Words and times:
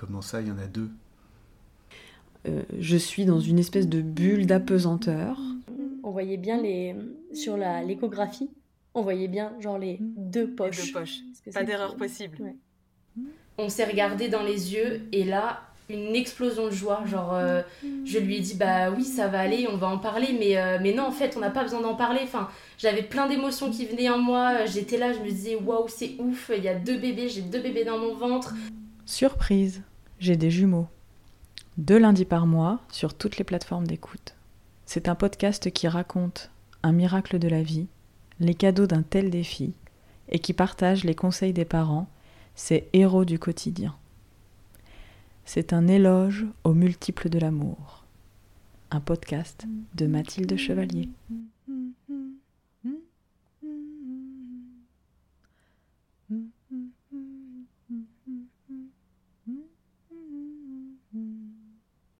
Comment 0.00 0.22
ça, 0.22 0.40
il 0.40 0.48
y 0.48 0.50
en 0.50 0.56
a 0.56 0.66
deux? 0.66 0.88
Euh, 2.48 2.62
je 2.78 2.96
suis 2.96 3.26
dans 3.26 3.38
une 3.38 3.58
espèce 3.58 3.86
de 3.86 4.00
bulle 4.00 4.46
d'apesanteur. 4.46 5.38
On 6.02 6.10
voyait 6.10 6.38
bien 6.38 6.56
les 6.56 6.96
sur 7.34 7.58
la 7.58 7.82
l'échographie, 7.82 8.48
on 8.94 9.02
voyait 9.02 9.28
bien 9.28 9.52
genre 9.60 9.76
les 9.76 9.98
deux 10.00 10.48
poches. 10.48 10.86
Deux 10.86 10.92
poches. 11.00 11.18
Pas 11.52 11.64
d'erreur 11.64 11.96
possible. 11.96 12.38
Ouais. 12.40 12.56
On 13.58 13.68
s'est 13.68 13.84
regardé 13.84 14.30
dans 14.30 14.42
les 14.42 14.72
yeux 14.72 15.02
et 15.12 15.22
là, 15.22 15.64
une 15.90 16.16
explosion 16.16 16.68
de 16.68 16.72
joie. 16.72 17.04
Genre, 17.04 17.34
euh, 17.34 17.60
je 18.06 18.18
lui 18.18 18.36
ai 18.36 18.40
dit, 18.40 18.54
bah 18.54 18.90
oui, 18.90 19.04
ça 19.04 19.28
va 19.28 19.40
aller, 19.40 19.68
on 19.70 19.76
va 19.76 19.88
en 19.88 19.98
parler, 19.98 20.34
mais, 20.38 20.56
euh, 20.56 20.78
mais 20.80 20.94
non, 20.94 21.02
en 21.02 21.12
fait, 21.12 21.36
on 21.36 21.40
n'a 21.40 21.50
pas 21.50 21.62
besoin 21.62 21.82
d'en 21.82 21.94
parler. 21.94 22.20
Enfin, 22.22 22.48
j'avais 22.78 23.02
plein 23.02 23.28
d'émotions 23.28 23.70
qui 23.70 23.84
venaient 23.84 24.08
en 24.08 24.18
moi. 24.18 24.64
J'étais 24.64 24.96
là, 24.96 25.12
je 25.12 25.18
me 25.18 25.28
disais, 25.28 25.56
waouh, 25.56 25.88
c'est 25.88 26.16
ouf, 26.18 26.50
il 26.56 26.64
y 26.64 26.68
a 26.68 26.74
deux 26.74 26.96
bébés, 26.96 27.28
j'ai 27.28 27.42
deux 27.42 27.60
bébés 27.60 27.84
dans 27.84 27.98
mon 27.98 28.14
ventre. 28.14 28.54
Surprise, 29.04 29.82
j'ai 30.20 30.36
des 30.36 30.50
jumeaux. 30.50 30.86
Deux 31.78 31.98
lundis 31.98 32.26
par 32.26 32.46
mois 32.46 32.80
sur 32.92 33.14
toutes 33.14 33.38
les 33.38 33.44
plateformes 33.44 33.86
d'écoute. 33.86 34.34
C'est 34.84 35.08
un 35.08 35.14
podcast 35.14 35.70
qui 35.72 35.88
raconte 35.88 36.50
un 36.82 36.92
miracle 36.92 37.38
de 37.38 37.48
la 37.48 37.62
vie, 37.62 37.86
les 38.38 38.54
cadeaux 38.54 38.86
d'un 38.86 39.02
tel 39.02 39.30
défi 39.30 39.72
et 40.28 40.38
qui 40.38 40.52
partage 40.52 41.04
les 41.04 41.14
conseils 41.14 41.54
des 41.54 41.64
parents, 41.64 42.08
ces 42.54 42.86
héros 42.92 43.24
du 43.24 43.38
quotidien. 43.38 43.96
C'est 45.46 45.72
un 45.72 45.88
éloge 45.88 46.44
aux 46.64 46.74
multiples 46.74 47.30
de 47.30 47.38
l'amour. 47.38 48.04
Un 48.90 49.00
podcast 49.00 49.66
de 49.94 50.06
Mathilde 50.06 50.56
Chevalier. 50.56 51.08